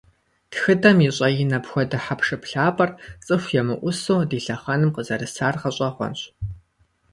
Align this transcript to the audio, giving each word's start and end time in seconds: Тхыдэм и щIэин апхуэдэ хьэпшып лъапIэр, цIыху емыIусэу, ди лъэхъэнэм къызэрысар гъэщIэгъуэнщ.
Тхыдэм 0.51 0.97
и 1.07 1.09
щIэин 1.17 1.51
апхуэдэ 1.57 1.97
хьэпшып 2.05 2.43
лъапIэр, 2.51 2.91
цIыху 3.25 3.53
емыIусэу, 3.61 4.21
ди 4.29 4.39
лъэхъэнэм 4.45 4.91
къызэрысар 4.95 5.55
гъэщIэгъуэнщ. 5.61 6.21